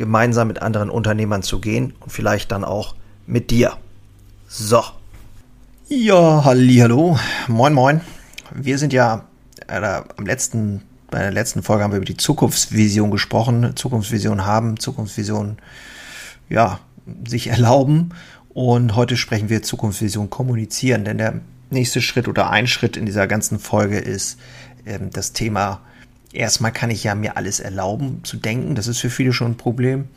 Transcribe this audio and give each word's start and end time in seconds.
gemeinsam 0.00 0.48
mit 0.48 0.62
anderen 0.62 0.88
Unternehmern 0.88 1.42
zu 1.42 1.60
gehen 1.60 1.92
und 2.00 2.10
vielleicht 2.10 2.50
dann 2.52 2.64
auch 2.64 2.94
mit 3.26 3.50
dir. 3.50 3.76
So. 4.48 4.82
Ja, 5.88 6.42
hallo, 6.42 7.18
moin 7.48 7.74
moin. 7.74 8.00
Wir 8.54 8.78
sind 8.78 8.94
ja 8.94 9.26
äh, 9.68 9.80
am 10.16 10.24
letzten 10.24 10.82
bei 11.10 11.18
der 11.18 11.32
letzten 11.32 11.62
Folge 11.62 11.84
haben 11.84 11.90
wir 11.90 11.98
über 11.98 12.06
die 12.06 12.16
Zukunftsvision 12.16 13.10
gesprochen, 13.10 13.72
Zukunftsvision 13.74 14.46
haben, 14.46 14.78
Zukunftsvision 14.78 15.58
ja, 16.48 16.78
sich 17.26 17.48
erlauben 17.48 18.10
und 18.54 18.94
heute 18.94 19.16
sprechen 19.16 19.48
wir 19.50 19.62
Zukunftsvision 19.62 20.30
kommunizieren, 20.30 21.04
denn 21.04 21.18
der 21.18 21.40
nächste 21.68 22.00
Schritt 22.00 22.26
oder 22.28 22.50
ein 22.50 22.68
Schritt 22.68 22.96
in 22.96 23.06
dieser 23.06 23.26
ganzen 23.26 23.58
Folge 23.58 23.98
ist 23.98 24.38
ähm, 24.86 25.10
das 25.12 25.32
Thema 25.32 25.80
erstmal 26.32 26.72
kann 26.72 26.90
ich 26.90 27.04
ja 27.04 27.14
mir 27.14 27.36
alles 27.36 27.60
erlauben 27.60 28.20
zu 28.24 28.36
denken. 28.36 28.74
Das 28.74 28.86
ist 28.86 28.98
für 28.98 29.10
viele 29.10 29.32
schon 29.32 29.52
ein 29.52 29.56
Problem. 29.56 30.08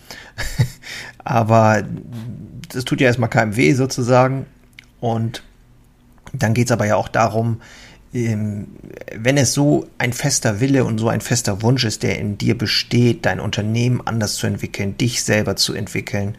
aber 1.23 1.83
das 2.69 2.85
tut 2.85 3.01
ja 3.01 3.07
erstmal 3.07 3.29
keinem 3.29 3.55
weh 3.55 3.73
sozusagen. 3.73 4.45
Und 4.99 5.43
dann 6.33 6.53
geht 6.53 6.67
es 6.67 6.71
aber 6.71 6.85
ja 6.85 6.95
auch 6.95 7.07
darum, 7.07 7.61
ähm, 8.13 8.67
wenn 9.15 9.37
es 9.37 9.53
so 9.53 9.87
ein 9.97 10.13
fester 10.13 10.59
Wille 10.59 10.85
und 10.85 10.99
so 10.99 11.09
ein 11.09 11.21
fester 11.21 11.61
Wunsch 11.61 11.83
ist, 11.83 12.03
der 12.03 12.19
in 12.19 12.37
dir 12.37 12.57
besteht, 12.57 13.25
dein 13.25 13.39
Unternehmen 13.39 14.01
anders 14.05 14.35
zu 14.35 14.47
entwickeln, 14.47 14.97
dich 14.97 15.23
selber 15.23 15.55
zu 15.55 15.73
entwickeln, 15.73 16.37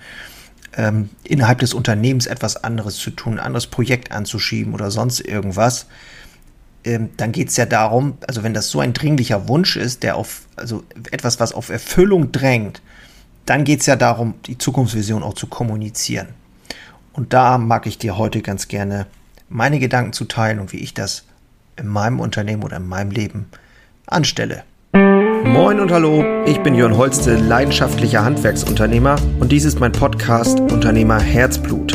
ähm, 0.77 1.11
innerhalb 1.25 1.59
des 1.59 1.75
Unternehmens 1.75 2.27
etwas 2.27 2.63
anderes 2.63 2.97
zu 2.97 3.11
tun, 3.11 3.35
ein 3.35 3.47
anderes 3.47 3.67
Projekt 3.67 4.13
anzuschieben 4.13 4.75
oder 4.75 4.91
sonst 4.91 5.21
irgendwas, 5.21 5.87
ähm, 6.85 7.11
dann 7.17 7.33
geht 7.33 7.49
es 7.49 7.57
ja 7.57 7.67
darum, 7.67 8.19
also 8.27 8.43
wenn 8.43 8.55
das 8.55 8.69
so 8.69 8.81
ein 8.81 8.93
dringlicher 8.93 9.49
Wunsch 9.49 9.77
ist, 9.77 10.03
der 10.03 10.17
auf, 10.17 10.43
also 10.57 10.85
etwas, 11.11 11.41
was 11.41 11.53
auf 11.53 11.71
Erfüllung 11.71 12.33
drängt, 12.33 12.83
dann 13.47 13.65
geht 13.65 13.81
es 13.81 13.87
ja 13.87 13.97
darum, 13.97 14.35
die 14.47 14.59
Zukunftsvision 14.59 15.23
auch 15.23 15.35
zu 15.35 15.47
kommunizieren. 15.47 16.29
Und 17.13 17.33
da 17.33 17.59
mag 17.59 17.87
ich 17.87 17.99
dir 17.99 18.19
heute 18.19 18.43
ganz 18.43 18.69
gerne 18.69 19.07
meine 19.49 19.79
Gedanken 19.79 20.13
zu 20.13 20.25
teilen 20.25 20.59
und 20.59 20.73
wie 20.73 20.79
ich 20.79 20.95
das 20.95 21.25
in 21.77 21.87
meinem 21.87 22.21
Unternehmen 22.21 22.63
oder 22.63 22.79
in 22.79 22.89
meinem 22.89 23.11
Leben 23.11 23.47
anstelle. 24.07 24.65
Moin 24.93 25.81
und 25.81 25.93
hallo, 25.93 26.25
ich 26.47 26.59
bin 26.61 26.75
Jörn 26.75 26.97
Holste, 26.97 27.37
leidenschaftlicher 27.37 28.25
Handwerksunternehmer 28.25 29.17
und 29.41 29.53
dies 29.53 29.65
ist 29.65 29.79
mein 29.79 29.93
Podcast 29.93 30.61
Unternehmer 30.61 31.21
Herzblut. 31.21 31.95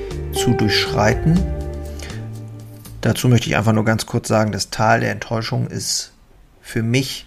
zu 0.33 0.53
durchschreiten. 0.53 1.39
Dazu 3.01 3.27
möchte 3.27 3.49
ich 3.49 3.55
einfach 3.55 3.73
nur 3.73 3.85
ganz 3.85 4.05
kurz 4.05 4.27
sagen, 4.27 4.51
das 4.51 4.69
Tal 4.69 4.99
der 4.99 5.11
Enttäuschung 5.11 5.67
ist 5.67 6.13
für 6.61 6.83
mich 6.83 7.25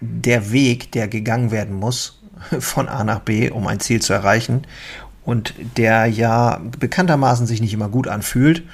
der 0.00 0.50
Weg, 0.50 0.90
der 0.92 1.08
gegangen 1.08 1.50
werden 1.50 1.74
muss 1.74 2.20
von 2.58 2.88
A 2.88 3.04
nach 3.04 3.20
B, 3.20 3.50
um 3.50 3.66
ein 3.66 3.80
Ziel 3.80 4.02
zu 4.02 4.12
erreichen 4.12 4.66
und 5.24 5.54
der 5.76 6.06
ja 6.06 6.60
bekanntermaßen 6.78 7.46
sich 7.46 7.60
nicht 7.60 7.72
immer 7.72 7.88
gut 7.88 8.08
anfühlt. 8.08 8.64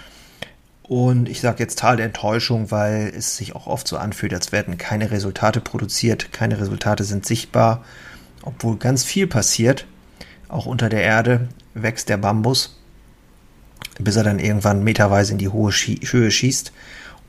Und 0.83 1.29
ich 1.29 1.43
sage 1.43 1.63
jetzt 1.63 1.79
Tal 1.81 1.99
der 1.99 2.07
Enttäuschung, 2.07 2.71
weil 2.71 3.13
es 3.15 3.37
sich 3.37 3.55
auch 3.55 3.67
oft 3.67 3.87
so 3.87 3.99
anfühlt, 3.99 4.33
als 4.33 4.53
werden 4.53 4.79
keine 4.79 5.11
Resultate 5.11 5.61
produziert, 5.61 6.33
keine 6.33 6.59
Resultate 6.59 7.05
sind 7.05 7.27
sichtbar, 7.27 7.85
obwohl 8.41 8.79
ganz 8.79 9.05
viel 9.05 9.27
passiert. 9.27 9.87
Auch 10.49 10.65
unter 10.65 10.89
der 10.89 11.03
Erde 11.03 11.49
wächst 11.75 12.09
der 12.09 12.17
Bambus 12.17 12.78
bis 13.99 14.17
er 14.17 14.25
dann 14.25 14.39
irgendwann 14.39 14.85
meterweise 14.85 15.33
in 15.33 15.39
die 15.39 15.49
hohe 15.49 15.73
Höhe 15.73 16.31
schießt. 16.31 16.73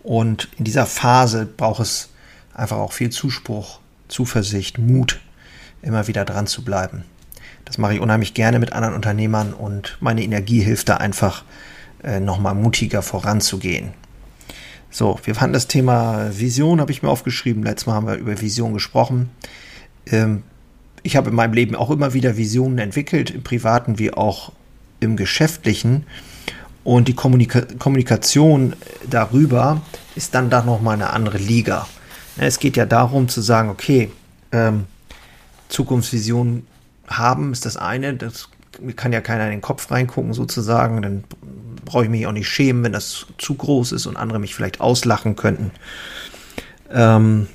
Und 0.04 0.50
in 0.58 0.66
dieser 0.66 0.86
Phase 0.86 1.46
braucht 1.46 1.82
es 1.82 2.10
einfach 2.54 2.78
auch 2.78 2.94
viel 2.94 3.10
Zuspruch, 3.10 3.80
Zuversicht, 4.08 4.78
Mut, 4.78 5.20
immer 5.82 6.08
wieder 6.08 6.26
dran 6.26 6.48
zu 6.48 6.64
bleiben. 6.64 7.04
Das 7.66 7.78
mache 7.78 7.94
ich 7.94 8.00
unheimlich 8.00 8.34
gerne 8.34 8.60
mit 8.60 8.74
anderen 8.74 8.96
Unternehmern 8.96 9.54
und 9.54 9.98
meine 10.00 10.24
Energie 10.24 10.62
hilft 10.62 10.90
da 10.90 10.98
einfach, 10.98 11.44
äh, 12.04 12.20
nochmal 12.20 12.56
mutiger 12.56 13.02
voranzugehen. 13.02 13.92
So, 14.90 15.20
wir 15.24 15.36
fanden 15.36 15.54
das 15.54 15.68
Thema 15.68 16.30
Vision, 16.32 16.82
habe 16.82 16.92
ich 16.92 17.04
mir 17.04 17.10
aufgeschrieben. 17.10 17.64
Letztes 17.64 17.86
Mal 17.86 17.94
haben 17.94 18.08
wir 18.08 18.16
über 18.16 18.42
Vision 18.42 18.74
gesprochen. 18.74 19.30
Ähm, 20.08 20.44
ich 21.04 21.16
habe 21.16 21.30
in 21.30 21.36
meinem 21.36 21.54
Leben 21.54 21.76
auch 21.76 21.92
immer 21.92 22.14
wieder 22.14 22.38
Visionen 22.38 22.80
entwickelt, 22.80 23.30
im 23.30 23.44
privaten 23.44 24.00
wie 24.00 24.14
auch 24.14 24.52
im 25.00 25.16
geschäftlichen. 25.16 26.06
Und 26.84 27.08
die 27.08 27.14
Kommunika 27.14 27.62
Kommunikation 27.78 28.74
darüber 29.10 29.82
ist 30.16 30.34
dann 30.34 30.50
da 30.50 30.64
nochmal 30.64 30.96
eine 30.96 31.12
andere 31.12 31.38
Liga. 31.38 31.88
Es 32.38 32.60
geht 32.60 32.78
ja 32.78 32.86
darum 32.86 33.28
zu 33.28 33.42
sagen, 33.42 33.70
okay, 33.70 34.12
ähm, 34.52 34.86
Zukunftsvision 35.68 36.66
haben 37.08 37.52
ist 37.52 37.66
das 37.66 37.76
eine, 37.78 38.14
das 38.14 38.50
kann 38.96 39.12
ja 39.12 39.22
keiner 39.22 39.46
in 39.46 39.52
den 39.52 39.62
Kopf 39.62 39.92
reingucken 39.92 40.34
sozusagen, 40.34 41.02
dann 41.02 41.24
brauche 41.86 42.04
ich 42.04 42.10
mich 42.10 42.26
auch 42.28 42.32
nicht 42.32 42.48
schämen, 42.48 42.84
wenn 42.84 42.94
das 42.94 43.26
zu 43.38 43.56
groß 43.56 43.92
ist 43.92 44.06
und 44.06 44.16
andere 44.16 44.40
mich 44.40 44.56
vielleicht 44.56 44.80
auslachen 44.80 45.36
könnten. 45.36 45.72
Ähm, 46.92 47.48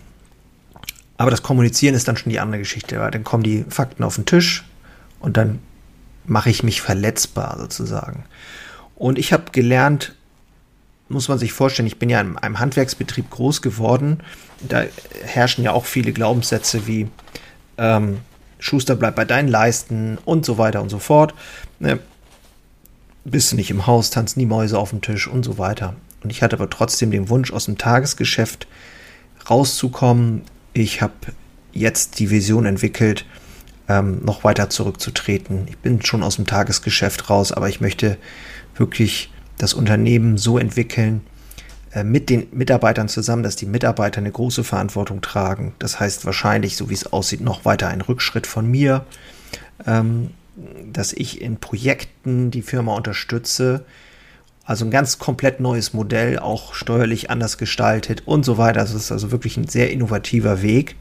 aber 1.16 1.30
das 1.30 1.42
Kommunizieren 1.42 1.94
ist 1.94 2.08
dann 2.08 2.16
schon 2.16 2.30
die 2.30 2.41
andere 2.41 2.58
Geschichte, 2.58 2.98
weil 2.98 3.10
dann 3.10 3.24
kommen 3.24 3.42
die 3.42 3.64
Fakten 3.68 4.02
auf 4.02 4.16
den 4.16 4.26
Tisch 4.26 4.64
und 5.20 5.36
dann 5.36 5.60
mache 6.26 6.50
ich 6.50 6.62
mich 6.62 6.82
verletzbar 6.82 7.56
sozusagen. 7.58 8.24
Und 8.97 9.19
ich 9.19 9.32
habe 9.32 9.44
gelernt, 9.53 10.15
muss 11.09 11.28
man 11.28 11.38
sich 11.38 11.53
vorstellen, 11.53 11.87
ich 11.87 11.99
bin 11.99 12.09
ja 12.09 12.21
in 12.21 12.37
einem 12.38 12.60
Handwerksbetrieb 12.60 13.31
groß 13.31 13.62
geworden. 13.62 14.21
Da 14.60 14.84
herrschen 15.25 15.65
ja 15.65 15.72
auch 15.72 15.84
viele 15.84 16.12
Glaubenssätze 16.12 16.87
wie 16.87 17.09
ähm, 17.77 18.19
Schuster 18.59 18.97
bleibt 18.97 19.16
bei 19.16 19.25
deinen 19.25 19.49
Leisten 19.49 20.19
und 20.25 20.47
so 20.47 20.56
weiter 20.56 20.81
und 20.81 20.88
so 20.88 20.99
fort. 20.99 21.34
Ne? 21.78 21.99
Bist 23.25 23.53
du 23.53 23.56
nicht 23.56 23.71
im 23.71 23.87
Haus, 23.87 24.10
tanzen 24.10 24.38
die 24.38 24.47
Mäuse 24.47 24.78
auf 24.78 24.91
dem 24.91 25.03
Tisch 25.03 25.28
und 25.28 25.44
so 25.44 25.59
weiter. 25.59 25.94
Und 26.22 26.31
ich 26.31 26.43
hatte 26.43 26.56
aber 26.56 26.71
trotzdem 26.71 27.10
den 27.10 27.28
Wunsch, 27.28 27.53
aus 27.53 27.66
dem 27.66 27.77
Tagesgeschäft 27.77 28.66
rauszukommen. 29.49 30.43
Ich 30.72 31.03
habe 31.03 31.12
jetzt 31.72 32.19
die 32.19 32.31
Vision 32.31 32.65
entwickelt, 32.65 33.27
ähm, 33.88 34.25
noch 34.25 34.44
weiter 34.44 34.71
zurückzutreten. 34.71 35.66
Ich 35.69 35.77
bin 35.78 36.03
schon 36.03 36.22
aus 36.22 36.36
dem 36.36 36.47
Tagesgeschäft 36.47 37.28
raus, 37.28 37.53
aber 37.53 37.68
ich 37.68 37.83
möchte 37.83 38.16
wirklich 38.76 39.32
das 39.59 39.74
Unternehmen 39.74 40.36
so 40.36 40.59
entwickeln, 40.59 41.22
äh, 41.94 42.04
mit 42.04 42.28
den 42.28 42.48
Mitarbeitern 42.53 43.09
zusammen, 43.09 43.42
dass 43.42 43.56
die 43.56 43.66
Mitarbeiter 43.66 44.18
eine 44.18 44.32
große 44.32 44.65
Verantwortung 44.65 45.21
tragen. 45.21 45.74
Das 45.78 46.00
heißt 46.00 46.26
wahrscheinlich, 46.26 46.76
so 46.76 46.91
wie 46.91 46.94
es 46.94 47.12
aussieht, 47.12 47.41
noch 47.41 47.65
weiter 47.65 47.88
ein 47.88 48.00
Rückschritt 48.00 48.47
von 48.47 48.68
mir, 48.68 49.06
ähm, 49.86 50.30
dass 50.92 51.12
ich 51.12 51.41
in 51.41 51.59
Projekten 51.59 52.50
die 52.50 52.62
Firma 52.62 52.94
unterstütze. 52.94 53.84
Also 54.65 54.84
ein 54.84 54.91
ganz 54.91 55.18
komplett 55.18 55.60
neues 55.60 55.92
Modell, 55.92 56.38
auch 56.38 56.74
steuerlich 56.74 57.30
anders 57.30 57.59
gestaltet 57.59 58.22
und 58.27 58.44
so 58.44 58.56
weiter. 58.56 58.80
Das 58.80 58.94
ist 58.94 59.12
also 59.12 59.30
wirklich 59.30 59.56
ein 59.56 59.68
sehr 59.68 59.91
innovativer 59.91 60.62
Weg, 60.62 60.97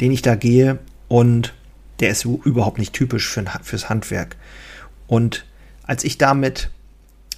den 0.00 0.12
ich 0.12 0.22
da 0.22 0.34
gehe 0.34 0.78
und 1.08 1.52
der 2.00 2.10
ist 2.10 2.24
überhaupt 2.24 2.78
nicht 2.78 2.92
typisch 2.92 3.28
für, 3.28 3.44
fürs 3.62 3.88
Handwerk. 3.88 4.36
Und 5.06 5.44
als 5.84 6.04
ich 6.04 6.16
damit 6.16 6.70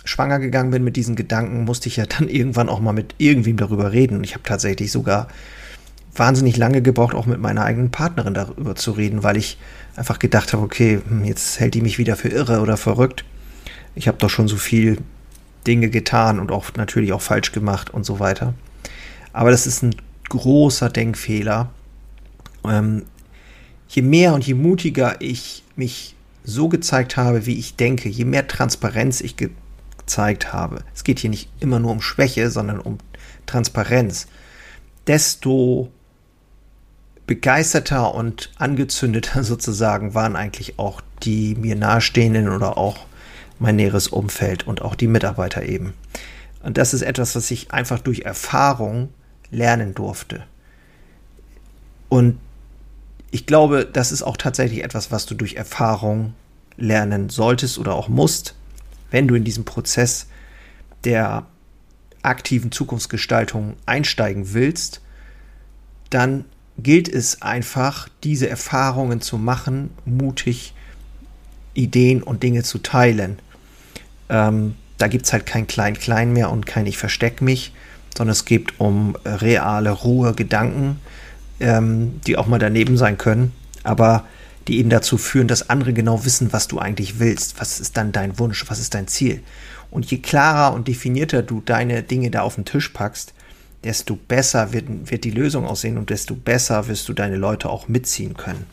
schwanger 0.04 0.38
gegangen 0.38 0.70
bin 0.70 0.84
mit 0.84 0.96
diesen 0.96 1.16
Gedanken, 1.16 1.64
musste 1.64 1.88
ich 1.88 1.96
ja 1.96 2.06
dann 2.06 2.28
irgendwann 2.28 2.68
auch 2.68 2.80
mal 2.80 2.92
mit 2.92 3.14
irgendwem 3.18 3.56
darüber 3.56 3.92
reden. 3.92 4.18
Und 4.18 4.24
ich 4.24 4.34
habe 4.34 4.44
tatsächlich 4.44 4.92
sogar 4.92 5.28
wahnsinnig 6.14 6.56
lange 6.56 6.82
gebraucht, 6.82 7.14
auch 7.14 7.26
mit 7.26 7.40
meiner 7.40 7.64
eigenen 7.64 7.90
Partnerin 7.90 8.34
darüber 8.34 8.76
zu 8.76 8.92
reden, 8.92 9.22
weil 9.22 9.36
ich 9.36 9.58
einfach 9.96 10.18
gedacht 10.18 10.52
habe, 10.52 10.62
okay, 10.62 11.00
hm, 11.06 11.24
jetzt 11.24 11.58
hält 11.58 11.74
die 11.74 11.80
mich 11.80 11.98
wieder 11.98 12.16
für 12.16 12.28
irre 12.28 12.60
oder 12.60 12.76
verrückt. 12.76 13.24
Ich 13.94 14.06
habe 14.08 14.18
doch 14.18 14.30
schon 14.30 14.48
so 14.48 14.56
viel 14.56 14.98
Dinge 15.66 15.88
getan 15.88 16.38
und 16.38 16.52
auch 16.52 16.66
natürlich 16.76 17.12
auch 17.12 17.22
falsch 17.22 17.52
gemacht 17.52 17.90
und 17.90 18.04
so 18.04 18.20
weiter. 18.20 18.54
Aber 19.32 19.50
das 19.50 19.66
ist 19.66 19.82
ein 19.82 19.96
großer 20.28 20.90
Denkfehler. 20.90 21.70
Ähm, 22.64 23.04
je 23.88 24.02
mehr 24.02 24.34
und 24.34 24.46
je 24.46 24.54
mutiger 24.54 25.20
ich 25.20 25.64
mich 25.76 26.14
so 26.44 26.68
gezeigt 26.68 27.16
habe, 27.16 27.46
wie 27.46 27.58
ich 27.58 27.76
denke, 27.76 28.08
je 28.08 28.24
mehr 28.24 28.46
Transparenz 28.46 29.20
ich 29.20 29.36
gezeigt 30.04 30.52
habe, 30.52 30.84
es 30.94 31.02
geht 31.02 31.18
hier 31.18 31.30
nicht 31.30 31.48
immer 31.60 31.78
nur 31.78 31.92
um 31.92 32.02
Schwäche, 32.02 32.50
sondern 32.50 32.78
um 32.78 32.98
Transparenz, 33.46 34.26
desto 35.06 35.90
begeisterter 37.26 38.14
und 38.14 38.50
angezündeter 38.58 39.44
sozusagen 39.44 40.14
waren 40.14 40.36
eigentlich 40.36 40.78
auch 40.78 41.00
die 41.22 41.54
mir 41.54 41.74
nahestehenden 41.74 42.48
oder 42.48 42.76
auch 42.76 43.06
mein 43.58 43.76
näheres 43.76 44.08
Umfeld 44.08 44.66
und 44.66 44.82
auch 44.82 44.94
die 44.94 45.06
Mitarbeiter 45.06 45.62
eben. 45.62 45.94
Und 46.62 46.76
das 46.76 46.92
ist 46.92 47.02
etwas, 47.02 47.34
was 47.34 47.50
ich 47.50 47.70
einfach 47.72 47.98
durch 47.98 48.20
Erfahrung 48.20 49.08
lernen 49.50 49.94
durfte. 49.94 50.44
Und 52.08 52.38
ich 53.30 53.46
glaube, 53.46 53.88
das 53.90 54.12
ist 54.12 54.22
auch 54.22 54.36
tatsächlich 54.36 54.84
etwas, 54.84 55.10
was 55.10 55.24
du 55.24 55.34
durch 55.34 55.54
Erfahrung 55.54 56.34
lernen 56.76 57.30
solltest 57.30 57.78
oder 57.78 57.94
auch 57.94 58.08
musst, 58.08 58.54
wenn 59.14 59.28
du 59.28 59.36
in 59.36 59.44
diesen 59.44 59.64
Prozess 59.64 60.26
der 61.04 61.46
aktiven 62.22 62.72
Zukunftsgestaltung 62.72 63.74
einsteigen 63.86 64.54
willst, 64.54 65.02
dann 66.10 66.46
gilt 66.78 67.08
es 67.08 67.40
einfach, 67.40 68.08
diese 68.24 68.48
Erfahrungen 68.48 69.20
zu 69.20 69.38
machen, 69.38 69.90
mutig 70.04 70.74
Ideen 71.74 72.24
und 72.24 72.42
Dinge 72.42 72.64
zu 72.64 72.78
teilen. 72.78 73.38
Ähm, 74.28 74.74
da 74.98 75.06
gibt 75.06 75.26
es 75.26 75.32
halt 75.32 75.46
kein 75.46 75.68
Klein-Klein 75.68 76.32
mehr 76.32 76.50
und 76.50 76.66
kein 76.66 76.84
Ich 76.86 76.98
versteck 76.98 77.40
mich, 77.40 77.72
sondern 78.16 78.32
es 78.32 78.44
geht 78.44 78.80
um 78.80 79.14
reale, 79.24 79.92
rohe 79.92 80.34
Gedanken, 80.34 80.98
ähm, 81.60 82.20
die 82.26 82.36
auch 82.36 82.48
mal 82.48 82.58
daneben 82.58 82.96
sein 82.96 83.16
können, 83.16 83.52
aber 83.84 84.24
die 84.68 84.78
eben 84.78 84.90
dazu 84.90 85.18
führen, 85.18 85.48
dass 85.48 85.68
andere 85.68 85.92
genau 85.92 86.24
wissen, 86.24 86.52
was 86.52 86.68
du 86.68 86.78
eigentlich 86.78 87.18
willst. 87.18 87.60
Was 87.60 87.80
ist 87.80 87.96
dann 87.96 88.12
dein 88.12 88.38
Wunsch? 88.38 88.64
Was 88.68 88.80
ist 88.80 88.94
dein 88.94 89.08
Ziel? 89.08 89.42
Und 89.90 90.10
je 90.10 90.18
klarer 90.18 90.74
und 90.74 90.88
definierter 90.88 91.42
du 91.42 91.60
deine 91.60 92.02
Dinge 92.02 92.30
da 92.30 92.42
auf 92.42 92.56
den 92.56 92.64
Tisch 92.64 92.88
packst, 92.88 93.34
desto 93.84 94.16
besser 94.16 94.72
wird, 94.72 95.10
wird 95.10 95.24
die 95.24 95.30
Lösung 95.30 95.66
aussehen 95.66 95.98
und 95.98 96.10
desto 96.10 96.34
besser 96.34 96.88
wirst 96.88 97.08
du 97.08 97.12
deine 97.12 97.36
Leute 97.36 97.68
auch 97.68 97.86
mitziehen 97.86 98.34
können. 98.34 98.66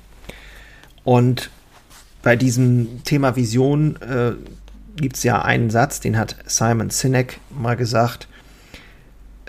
Und 1.03 1.49
bei 2.23 2.35
diesem 2.35 3.03
Thema 3.03 3.35
Vision 3.35 3.97
äh, 4.01 4.33
gibt 4.95 5.17
es 5.17 5.23
ja 5.23 5.41
einen 5.41 5.69
Satz, 5.69 5.99
den 5.99 6.17
hat 6.17 6.35
Simon 6.45 6.89
Sinek 6.89 7.39
mal 7.49 7.75
gesagt. 7.75 8.27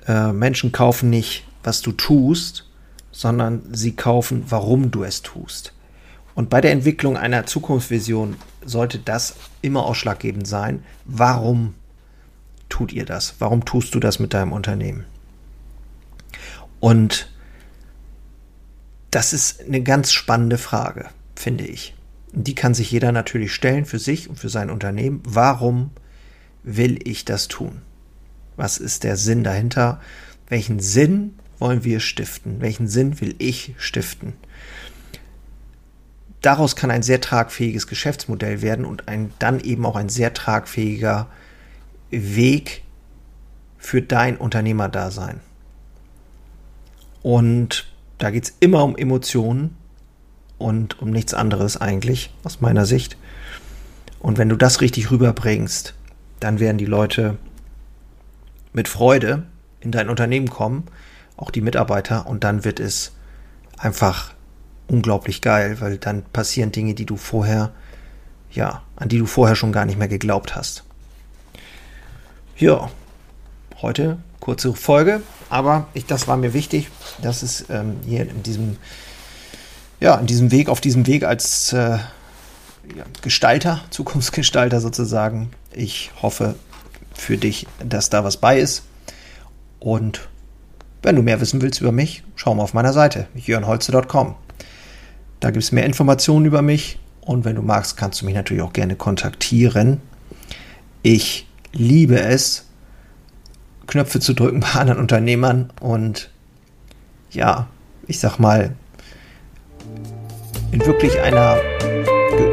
Äh, 0.06 0.32
Menschen 0.32 0.72
kaufen 0.72 1.10
nicht, 1.10 1.46
was 1.62 1.80
du 1.80 1.92
tust, 1.92 2.66
sondern 3.12 3.62
sie 3.72 3.92
kaufen, 3.92 4.44
warum 4.48 4.90
du 4.90 5.04
es 5.04 5.22
tust. 5.22 5.72
Und 6.34 6.50
bei 6.50 6.60
der 6.60 6.72
Entwicklung 6.72 7.16
einer 7.16 7.46
Zukunftsvision 7.46 8.36
sollte 8.64 8.98
das 8.98 9.36
immer 9.60 9.84
ausschlaggebend 9.84 10.46
sein. 10.46 10.82
Warum 11.04 11.74
tut 12.68 12.92
ihr 12.92 13.04
das? 13.04 13.34
Warum 13.38 13.64
tust 13.64 13.94
du 13.94 14.00
das 14.00 14.18
mit 14.18 14.32
deinem 14.32 14.52
Unternehmen? 14.52 15.04
Und 16.80 17.30
das 19.10 19.32
ist 19.32 19.62
eine 19.66 19.82
ganz 19.82 20.10
spannende 20.10 20.58
Frage, 20.58 21.10
finde 21.36 21.64
ich. 21.64 21.94
Die 22.32 22.54
kann 22.54 22.72
sich 22.72 22.90
jeder 22.90 23.12
natürlich 23.12 23.52
stellen 23.52 23.84
für 23.84 23.98
sich 23.98 24.30
und 24.30 24.38
für 24.38 24.48
sein 24.48 24.70
Unternehmen. 24.70 25.22
Warum 25.24 25.90
will 26.62 26.98
ich 27.06 27.26
das 27.26 27.48
tun? 27.48 27.82
Was 28.56 28.78
ist 28.78 29.04
der 29.04 29.16
Sinn 29.16 29.44
dahinter? 29.44 30.00
Welchen 30.48 30.80
Sinn 30.80 31.34
wollen 31.58 31.84
wir 31.84 32.00
stiften? 32.00 32.60
Welchen 32.60 32.88
Sinn 32.88 33.20
will 33.20 33.34
ich 33.38 33.74
stiften? 33.76 34.32
Daraus 36.42 36.74
kann 36.74 36.90
ein 36.90 37.02
sehr 37.02 37.20
tragfähiges 37.20 37.86
Geschäftsmodell 37.86 38.62
werden 38.62 38.84
und 38.84 39.08
ein, 39.08 39.32
dann 39.38 39.60
eben 39.60 39.86
auch 39.86 39.94
ein 39.94 40.08
sehr 40.08 40.34
tragfähiger 40.34 41.28
Weg 42.10 42.82
für 43.78 44.02
dein 44.02 44.36
Unternehmerdasein. 44.36 45.40
Und 47.22 47.86
da 48.18 48.30
geht 48.30 48.44
es 48.44 48.54
immer 48.58 48.82
um 48.82 48.96
Emotionen 48.96 49.76
und 50.58 51.00
um 51.00 51.10
nichts 51.10 51.32
anderes 51.32 51.80
eigentlich, 51.80 52.34
aus 52.42 52.60
meiner 52.60 52.86
Sicht. 52.86 53.16
Und 54.18 54.38
wenn 54.38 54.48
du 54.48 54.56
das 54.56 54.80
richtig 54.80 55.10
rüberbringst, 55.10 55.94
dann 56.40 56.58
werden 56.58 56.78
die 56.78 56.86
Leute 56.86 57.38
mit 58.72 58.88
Freude 58.88 59.44
in 59.80 59.92
dein 59.92 60.08
Unternehmen 60.08 60.50
kommen, 60.50 60.84
auch 61.36 61.50
die 61.50 61.60
Mitarbeiter, 61.60 62.26
und 62.26 62.44
dann 62.44 62.64
wird 62.64 62.80
es 62.80 63.12
einfach 63.78 64.32
unglaublich 64.92 65.40
geil, 65.40 65.80
weil 65.80 65.98
dann 65.98 66.22
passieren 66.22 66.70
Dinge, 66.70 66.94
die 66.94 67.06
du 67.06 67.16
vorher, 67.16 67.72
ja, 68.52 68.82
an 68.96 69.08
die 69.08 69.18
du 69.18 69.26
vorher 69.26 69.56
schon 69.56 69.72
gar 69.72 69.86
nicht 69.86 69.98
mehr 69.98 70.08
geglaubt 70.08 70.54
hast. 70.54 70.84
Ja, 72.56 72.90
heute 73.80 74.18
kurze 74.38 74.74
Folge, 74.74 75.22
aber 75.48 75.86
ich, 75.94 76.04
das 76.06 76.28
war 76.28 76.36
mir 76.36 76.52
wichtig, 76.52 76.88
dass 77.22 77.42
es 77.42 77.64
ähm, 77.70 77.96
hier 78.04 78.28
in 78.28 78.42
diesem, 78.42 78.76
ja, 80.00 80.16
in 80.16 80.26
diesem 80.26 80.50
Weg, 80.50 80.68
auf 80.68 80.80
diesem 80.80 81.06
Weg 81.06 81.24
als 81.24 81.72
äh, 81.72 81.98
ja, 82.96 83.04
Gestalter, 83.22 83.80
Zukunftsgestalter 83.90 84.80
sozusagen, 84.80 85.50
ich 85.72 86.10
hoffe 86.20 86.56
für 87.14 87.38
dich, 87.38 87.66
dass 87.78 88.10
da 88.10 88.24
was 88.24 88.36
bei 88.36 88.58
ist. 88.58 88.82
Und 89.78 90.28
wenn 91.02 91.16
du 91.16 91.22
mehr 91.22 91.40
wissen 91.40 91.62
willst 91.62 91.80
über 91.80 91.92
mich, 91.92 92.22
schau 92.36 92.54
mal 92.54 92.62
auf 92.62 92.74
meiner 92.74 92.92
Seite, 92.92 93.26
jörnholze.com. 93.34 94.36
Da 95.42 95.50
gibt 95.50 95.64
es 95.64 95.72
mehr 95.72 95.84
Informationen 95.84 96.46
über 96.46 96.62
mich 96.62 97.00
und 97.20 97.44
wenn 97.44 97.56
du 97.56 97.62
magst, 97.62 97.96
kannst 97.96 98.22
du 98.22 98.26
mich 98.26 98.36
natürlich 98.36 98.62
auch 98.62 98.72
gerne 98.72 98.94
kontaktieren. 98.94 100.00
Ich 101.02 101.48
liebe 101.72 102.20
es, 102.20 102.68
Knöpfe 103.88 104.20
zu 104.20 104.34
drücken 104.34 104.60
bei 104.72 104.78
anderen 104.78 105.00
Unternehmern 105.00 105.70
und 105.80 106.30
ja, 107.32 107.66
ich 108.06 108.20
sag 108.20 108.38
mal, 108.38 108.76
in 110.70 110.86
wirklich 110.86 111.20
einer, 111.20 111.56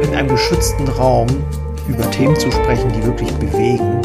in 0.02 0.12
einem 0.12 0.28
geschützten 0.28 0.88
Raum 0.88 1.28
über 1.86 2.10
Themen 2.10 2.34
zu 2.34 2.50
sprechen, 2.50 2.92
die 2.92 3.04
wirklich 3.04 3.30
bewegen. 3.34 4.02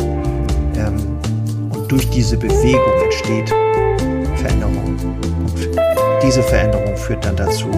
Ähm, 0.78 1.72
und 1.72 1.92
durch 1.92 2.08
diese 2.12 2.38
Bewegung 2.38 3.04
entsteht 3.04 3.50
Veränderung. 4.38 4.96
Und 5.40 5.70
diese 6.22 6.44
Veränderung 6.44 6.96
führt 6.96 7.26
dann 7.26 7.36
dazu, 7.36 7.72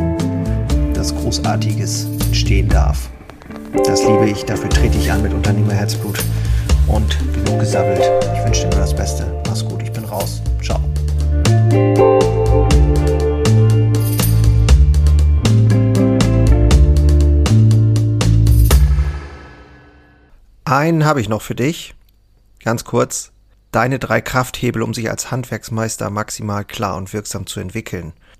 dass 1.07 1.15
Großartiges 1.15 2.05
entstehen 2.25 2.67
darf. 2.67 3.09
Das 3.85 4.03
liebe 4.03 4.29
ich, 4.29 4.43
dafür 4.43 4.69
trete 4.69 4.97
ich 4.97 5.09
an 5.09 5.21
mit 5.21 5.33
Unternehmerherzblut 5.33 6.19
und 6.87 7.17
genug 7.33 7.61
gesabbelt. 7.61 8.01
Ich 8.33 8.43
wünsche 8.43 8.63
dir 8.63 8.71
nur 8.71 8.79
das 8.81 8.93
Beste. 8.93 9.41
Mach's 9.47 9.63
gut, 9.63 9.81
ich 9.81 9.91
bin 9.93 10.03
raus. 10.03 10.41
Ciao. 10.61 10.81
Einen 20.65 21.05
habe 21.05 21.21
ich 21.21 21.29
noch 21.29 21.41
für 21.41 21.55
dich. 21.55 21.95
Ganz 22.65 22.83
kurz. 22.83 23.31
Deine 23.71 23.99
drei 23.99 24.19
Krafthebel, 24.19 24.81
um 24.81 24.93
sich 24.93 25.09
als 25.09 25.31
Handwerksmeister 25.31 26.09
maximal 26.09 26.65
klar 26.65 26.97
und 26.97 27.13
wirksam 27.13 27.45
zu 27.47 27.61
entwickeln. 27.61 28.11